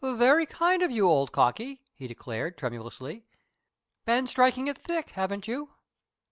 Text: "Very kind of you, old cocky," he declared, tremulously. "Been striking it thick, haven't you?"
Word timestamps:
"Very 0.03 0.47
kind 0.47 0.81
of 0.81 0.89
you, 0.89 1.07
old 1.07 1.31
cocky," 1.31 1.79
he 1.93 2.07
declared, 2.07 2.57
tremulously. 2.57 3.23
"Been 4.03 4.25
striking 4.25 4.65
it 4.65 4.75
thick, 4.75 5.11
haven't 5.11 5.47
you?" 5.47 5.73